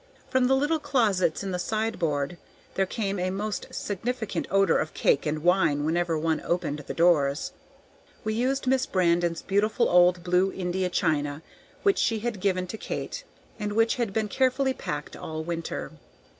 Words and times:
From 0.31 0.47
the 0.47 0.55
little 0.55 0.79
closets 0.79 1.43
in 1.43 1.51
the 1.51 1.59
sideboard 1.59 2.37
there 2.73 2.87
came 2.87 3.19
a 3.19 3.29
most 3.29 3.67
significant 3.69 4.47
odor 4.49 4.79
of 4.79 4.95
cake 4.95 5.27
and 5.27 5.43
wine 5.43 5.85
whenever 5.85 6.17
one 6.17 6.41
opened 6.43 6.79
the 6.79 6.93
doors. 6.95 7.51
We 8.23 8.33
used 8.33 8.65
Miss 8.65 8.87
Brandon's 8.87 9.43
beautiful 9.43 9.87
old 9.87 10.23
blue 10.23 10.51
India 10.53 10.89
china 10.89 11.43
which 11.83 11.99
she 11.99 12.17
had 12.21 12.39
given 12.41 12.65
to 12.65 12.79
Kate, 12.79 13.23
and 13.59 13.73
which 13.73 13.97
had 13.97 14.11
been 14.11 14.27
carefully 14.27 14.73
packed 14.73 15.15
all 15.15 15.43
winter. 15.43 15.91